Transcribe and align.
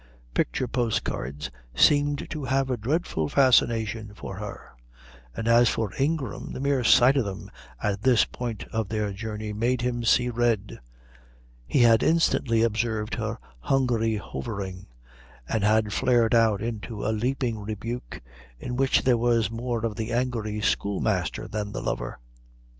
Picture 0.33 0.67
postcards 0.67 1.51
seemed 1.75 2.27
to 2.31 2.45
have 2.45 2.71
a 2.71 2.75
dreadful 2.75 3.29
fascination 3.29 4.13
for 4.15 4.37
her; 4.37 4.71
and 5.37 5.47
as 5.47 5.69
for 5.69 5.91
Ingram, 5.99 6.53
the 6.53 6.59
mere 6.59 6.83
sight 6.83 7.15
of 7.17 7.23
them 7.25 7.51
at 7.83 8.01
this 8.01 8.25
point 8.25 8.63
of 8.71 8.89
their 8.89 9.13
journey 9.13 9.53
made 9.53 9.81
him 9.81 10.03
see 10.03 10.27
red. 10.31 10.79
He 11.67 11.81
had 11.81 12.01
instantly 12.01 12.63
observed 12.63 13.13
her 13.13 13.37
hungry 13.59 14.15
hovering, 14.15 14.87
and 15.47 15.63
had 15.63 15.93
flared 15.93 16.33
out 16.33 16.63
into 16.63 17.05
a 17.05 17.13
leaping 17.13 17.59
rebuke 17.59 18.21
in 18.59 18.77
which 18.77 19.03
there 19.03 19.17
was 19.17 19.51
more 19.51 19.85
of 19.85 19.97
the 19.97 20.11
angry 20.11 20.61
schoolmaster 20.61 21.47
than 21.47 21.73
the 21.73 21.81
lover. 21.83 22.17